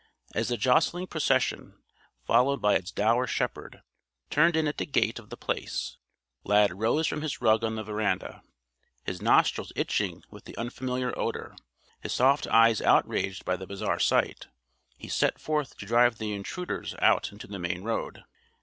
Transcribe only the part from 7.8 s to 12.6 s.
veranda. His nostrils itching with the unfamiliar odor, his soft